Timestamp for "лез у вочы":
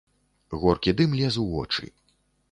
1.19-1.85